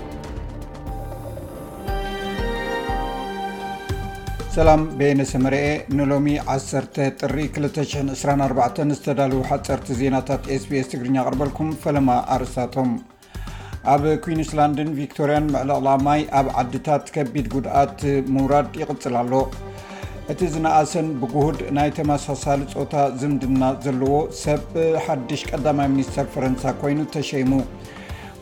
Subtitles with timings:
[4.55, 5.59] ሰላም ቤየነሰመርአ
[5.97, 12.89] ንሎሚ 10 ጥሪ 224 ዝተዳልዉ ሓፀርቲ ዜናታት sbs ትግርኛ ቅርበልኩም ፈለማ ኣርእስታቶም
[13.93, 17.97] ኣብ ኩዊንስላንድን ቪክቶርያን ምዕልቕላማይ ኣብ ዓድታት ከቢድ ጉድኣት
[18.35, 19.33] ምውራድ ይቕፅል ኣሎ
[20.33, 24.69] እቲ ዝነኣሰን ብጉሁድ ናይ ተመሳሳሊ ፆታ ዝምድና ዘለዎ ሰብ
[25.07, 27.51] ሓድሽ ቀዳማይ ሚኒስተር ፈረንሳ ኮይኑ ተሸይሙ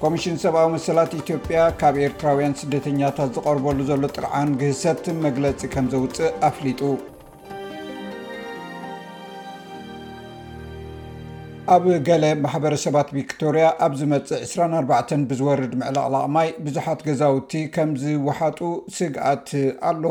[0.01, 6.79] ኮሚሽን ሰብኣዊ መሰላት ኢትዮጵያ ካብ ኤርትራውያን ስደተኛታት ዝቐርበሉ ዘሎ ጥርዓን ግህሰት መግለጺ ከም ዘውፅእ ኣፍሊጡ
[11.73, 18.59] ኣብ ገለ ማሕበረሰባት ቪክቶርያ ኣብ ዝመፅእ 24 ብዝወርድ ምዕላቕላቕማይ ብዙሓት ገዛውቲ ከም ዝወሓጡ
[18.95, 19.47] ስግኣት
[19.89, 20.03] ኣሎ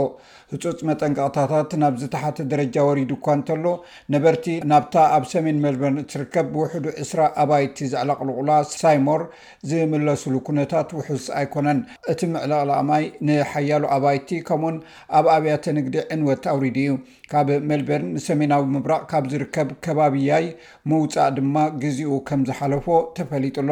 [0.52, 3.66] ህፁፅ መጠንቀቕታታት ናብ ዝተሓተ ደረጃ ወሪድ እኳ እንተሎ
[4.14, 8.50] ነበርቲ ናብታ ኣብ ሰሜን ሜልበርን እትርከብ ብውሕዱ 2ስራ ኣባይቲ ዘዕላቕልቑላ
[8.80, 9.24] ሳይሞር
[9.72, 11.82] ዝምለሱሉ ኩነታት ውሑስ ኣይኮነን
[12.14, 14.78] እቲ ምዕላቕላቕ ማይ ንሓያሉ ኣባይቲ ከምኡውን
[15.20, 16.94] ኣብ ኣብያተ ንግዲ ዕንወት ኣውሪድ እዩ
[17.34, 20.46] ካብ ሜልበርን ንሰሜናዊ ምብራቕ ካብ ዝርከብ ከባብያይ
[20.90, 21.48] ምውፃእ ድ
[21.82, 23.70] ግዚኡ ከም ዝሓለፎ ተፈሊጡሎ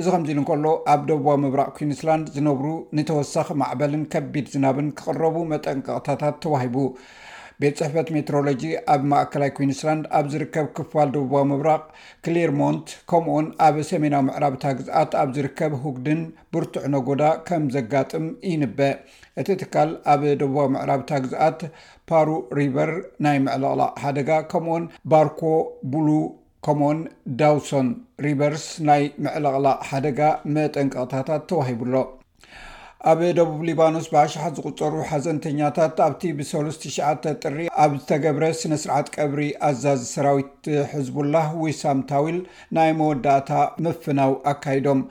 [0.00, 2.66] እዚ ከምዚ ኢሉ እከሎ ኣብ ደቡባ ምብራቅ ኩንስላንድ ዝነብሩ
[2.96, 6.76] ንተወሳኺ ማዕበልን ከቢድ ዝናብን ክቅረቡ መጠንቀቕታታት ተዋሂቡ
[7.62, 11.82] ቤት ፅሕፈት ሜትሮሎጂ ኣብ ማእከላይ ኩንስላንድ ኣብ ዝርከብ ክፋል ደቡባ ምብራቅ
[12.26, 16.20] ክሊርሞንት ከምኡኡን ኣብ ሰሜናዊ ምዕራብ ታግዝኣት ኣብ ዝርከብ ውግድን
[16.54, 18.92] ብርቱዕ ነጎዳ ከም ዘጋጥም ይንበአ
[19.40, 21.60] እቲ ትካል ኣብ ደቡባ ምዕራብ ታግዝኣት
[22.10, 22.28] ፓሩ
[22.60, 22.92] ሪቨር
[23.26, 25.40] ናይ ምዕልቕላ ሓደጋ ከምኡኡን ባርኮ
[25.94, 26.08] ቡሉ
[26.66, 27.00] ከምኡውን
[27.40, 27.88] ዳውሶን
[28.26, 30.20] ሪቨርስ ናይ መዕለቕላ ሓደጋ
[30.54, 31.94] መጠንቀቕታታት ተዋሂቡሎ
[33.10, 36.96] ኣብ ደቡብ ሊባኖስ ብኣሸሓ ዝቁፀሩ ሓዘንተኛታት ኣብቲ ብ3ሸ
[37.42, 42.38] ጥሪ ኣብ ዝተገብረ ስነ ስርዓት ቀብሪ ኣዛዝ ሰራዊት ሕዝቡላህ ዊሳም ታውል
[42.78, 43.50] ናይ መወዳእታ
[43.86, 45.02] መፍናው ኣካይዶም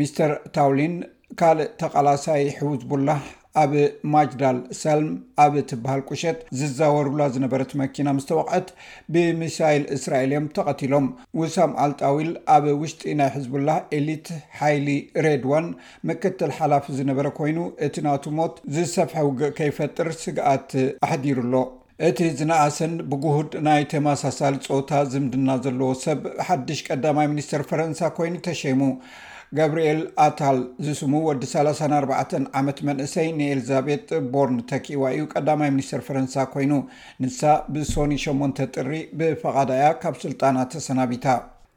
[0.00, 0.94] ሚስተር ታውሊን
[1.40, 3.20] ካልእ ተቃላሳይ ሕውዝቡላህ
[3.62, 3.72] ኣብ
[4.14, 5.08] ማጅዳል ሰልም
[5.44, 8.68] ኣብ ትበሃል ቁሸጥ ዝዛወርላ ዝነበረት መኪና ምስ ተወቅዕት
[9.14, 11.06] ብሚሳይል እስራኤል እዮም ተቐቲሎም
[11.40, 13.68] ሙሳም ኣልጣዊል ኣብ ውሽጢ ናይ ሕዝቡላ
[13.98, 14.28] ኤሊት
[14.60, 14.88] ሓይሊ
[15.26, 15.68] ሬድዋን
[16.10, 20.70] ምክተል ሓላፊ ዝነበረ ኮይኑ እቲ ናቱ ሞት ዝሰፍሐ ውግእ ከይፈጥር ስግኣት
[21.06, 21.54] ኣሕዲሩ ኣሎ
[22.08, 28.80] እቲ ዝነኣሰን ብጉሁድ ናይ ተመሳሳሊ ፆታ ዝምድና ዘለዎ ሰብ ሓድሽ ቀዳማይ ሚኒስትር ፈረንሳ ኮይኑ ተሸሙ
[29.56, 36.72] ጋብርኤል ኣታል ዝስሙ ወዲ 34 ዓመት መንእሰይ ንኤልዛቤጥ ቦርን ተኪዋ እዩ ቀዳማይ ሚኒስተር ፈረንሳ ኮይኑ
[37.24, 37.40] ንሳ
[37.74, 41.26] ብሶኒ 8 ጥሪ ብፈቓዳያ ካብ ስልጣና ተሰናቢታ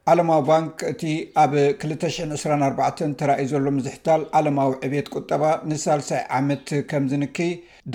[0.09, 1.01] ዓለማዊ ባንክ እቲ
[1.41, 7.37] ኣብ 224 ተራእዩ ዘሎ ምዝሕታል ዓለማዊ ዕቤት ቁጠባ ንሳልሳይ ዓመት ከም ዝንክ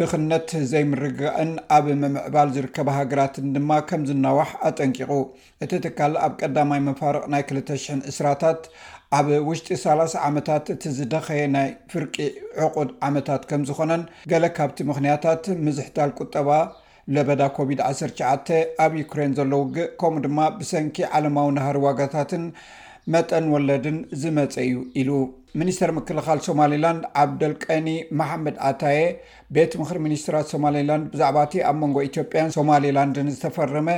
[0.01, 5.11] ድኽነት ዘይምርግጋእን ኣብ መምዕባል ዝርከባ ሃገራትን ድማ ከም ዝናዋሕ ኣጠንቂቑ
[5.67, 8.63] እቲ ትካል ኣብ ቀዳማይ መፋርቅ ናይ 200 2ስራታት
[9.21, 12.15] ኣብ ውሽጢ 30 ዓመታት እቲ ዝደኸየ ናይ ፍርቂ
[12.69, 16.51] ዕቁድ ዓመታት ከም ዝኾነን ገለ ካብቲ ምክንያታት ምዝሕታል ቁጠባ
[17.15, 18.49] ለበዳ ኮቪድ-19
[18.85, 22.45] ኣብ ዩክሬን ዘሎ ውግእ ከምኡ ድማ ብሰንኪ ዓለማዊ ናሃሪ ዋጋታትን
[23.15, 25.11] መጠን ወለድን ዝመፀ እዩ ኢሉ
[25.61, 27.89] ሚኒስተር ምክልኻል ሶማሊላንድ ዓብደልቀኒ
[28.19, 29.01] ማሓመድ ኣታየ
[29.57, 33.91] ቤት ምክሪ ሚኒስትራት ሶማሌላንድ ብዛዕባ እቲ ኣብ መንጎ ኢትዮጵያን ሶማሊላንድን ዝተፈረመ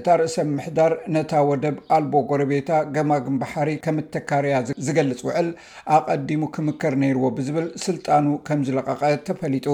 [0.00, 4.56] እታ ርእሰኣብ ምሕዳር ነታ ወደብ ኣልቦ ጎረቤታ ገማግንባሓሪ ከም እተካርያ
[4.88, 5.50] ዝገልፅ ውዕል
[5.98, 9.68] ኣቐዲሙ ክምከር ነይርዎ ብዝብል ስልጣኑ ከምዝለቐቐ ተፈሊጡ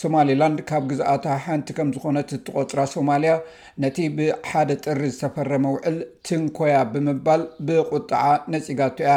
[0.00, 3.34] ሶማሊላንድ ካብ ግዝኣታዊ ሓንቲ ከም ዝኾነ ትቆፅራ ሶማልያ
[3.82, 5.96] ነቲ ብሓደ ጥሪ ዝተፈረመ ውዕል
[6.28, 8.24] ትንኮያ ብምባል ብቁጣዓ
[8.54, 9.14] ነፂጋቱ እያ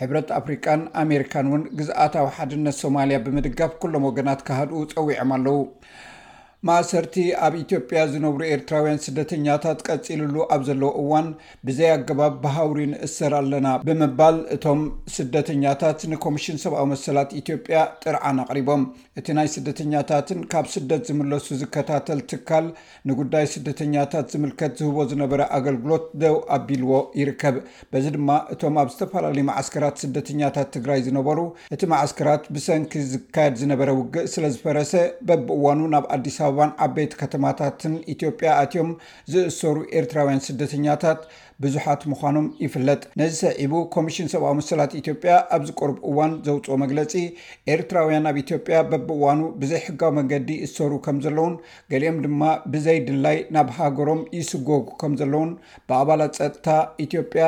[0.00, 5.58] ሕብረት ኣፍሪካን ኣሜሪካን እውን ግዝኣታዊ ሓድነት ሶማልያ ብምድጋፍ ኩሎም ወገናት ካሃድኡ ፀዊዖም ኣለው
[6.68, 11.28] ማእሰርቲ ኣብ ኢትዮጵያ ዝነብሩ ኤርትራውያን ስደተኛታት ቀፂልሉ ኣብ ዘለዎ እዋን
[11.66, 14.80] ብዘይ ኣገባብ ብሃውሪ ንእሰር ኣለና ብምባል እቶም
[15.16, 18.82] ስደተኛታት ንኮሚሽን ሰብኣዊ መሰላት ኢትዮጵያ ጥርዓን ኣቅሪቦም
[19.22, 22.66] እቲ ናይ ስደተኛታትን ካብ ስደት ዝምለሱ ዝከታተል ትካል
[23.10, 26.92] ንጉዳይ ስደተኛታት ዝምልከት ዝህቦ ዝነበረ ኣገልግሎት ደው ኣቢልዎ
[27.22, 27.56] ይርከብ
[27.94, 31.40] በዚ ድማ እቶም ኣብ ዝተፈላለዩ ማዓስከራት ስደተኛታት ትግራይ ዝነበሩ
[31.76, 34.94] እቲ ማዓስከራት ብሰንኪ ዝካየድ ዝነበረ ውግእ ስለዝፈረሰ
[35.28, 38.90] በብእዋኑ ናብ ኣዲስ ባ ኣባን ዓበይቲ ከተማታትን ኢትዮጵያ ኣትዮም
[39.32, 41.20] ዝእሰሩ ኤርትራውያን ስደተኛታት
[41.64, 47.14] ብዙሓት ምዃኖም ይፍለጥ ነዚ ሰዒቡ ኮሚሽን ሰብኣዊ ምስላት ኢትዮጵያ ኣብዚ ቆርቡ እዋን ዘውፅኦ መግለፂ
[47.74, 51.56] ኤርትራውያን ናብ ኢትዮጵያ በብእዋኑ ብዘይሕጋው መንገዲ እሰሩ ከም ዘለውን
[51.94, 52.42] ገሊኦም ድማ
[52.74, 55.50] ብዘይድላይ ናብ ሃገሮም ይስገጉ ከም ዘለውን
[55.88, 56.68] ብኣባላት ፀጥታ
[57.08, 57.44] ኢትዮጵያ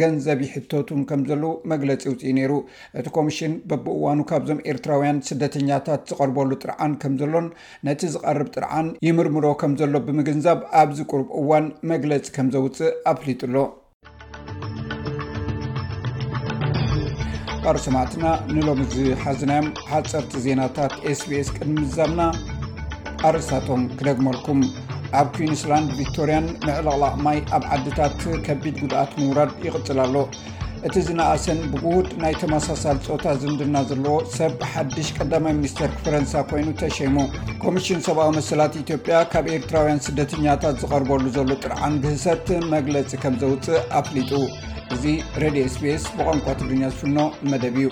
[0.00, 2.52] ገንዘብ ይሕቶትን ከምዘለዉ መግለፂ ውፅኢ ነይሩ
[3.00, 7.46] እቲ ኮሚሽን በብእዋኑ ካብዞም ኤርትራውያን ስደተኛታት ዝቀርበሉ ጥርዓን ከምዘሎን
[7.88, 13.56] ነቲ ዝቀርብ ጥርዓን ይምርምሮ ከም ዘሎ ብምግንዛብ ኣብዚ ቁርብ እዋን መግለፂ ከምዘውፅእ ኣፍሊጡኣሎ
[17.66, 18.24] ቀሪ ሰማዕትና
[18.54, 22.22] ንሎሚ ዝሓዝናዮም ሓፀርቲ ዜናታት ስቢስ ቅድሚ ዛብና
[23.28, 24.60] ኣርሳቶም ክደግመልኩም
[25.20, 28.14] ኣብ ኩዊንስላንድ ቪክቶርያን ምዕልቕላቕ ማይ ኣብ ዓድታት
[28.46, 30.16] ከቢድ ጉድኣት ምውራድ ይቕፅል ኣሎ
[30.86, 37.16] እቲ ዝነእሰን ብጉቡድ ናይ ተመሳሳሊ ፆታ ዝምድና ዘለዎ ሰብ ሓድሽ ቀዳማይ ሚኒስተር ፈረንሳ ኮይኑ ተሸይሙ
[37.62, 44.32] ኮሚሽን ሰብኣዊ መስላት ኢትዮጵያ ካብ ኤርትራውያን ስደተኛታት ዝቐርበሉ ዘሎ ጥርዓን ብህሰት መግለፂ ከም ዘውፅእ ኣፍሊጡ
[44.96, 45.04] እዚ
[45.44, 47.18] ሬድዮ ስፔስ ብቆንኳ ትዱኛ ዝፍኖ
[47.52, 47.88] መደብ እዩ